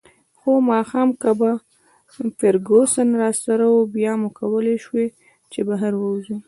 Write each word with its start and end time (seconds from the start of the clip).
خو 0.37 0.51
ماښام 0.71 1.09
که 1.21 1.31
به 1.39 1.51
فرګوسن 2.39 3.07
راسره 3.21 3.65
وه، 3.73 3.81
بیا 3.95 4.13
مو 4.19 4.27
کولای 4.37 4.77
شوای 4.83 5.07
چې 5.51 5.59
بهر 5.67 5.93
ووځو. 5.97 6.35